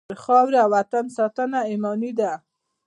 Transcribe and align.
د 0.11 0.13
خاورې 0.23 0.57
او 0.63 0.69
وطن 0.75 1.05
ساتنه 1.17 1.59
ایماني 1.71 2.11
دنده 2.17 2.27
ده. 2.29 2.31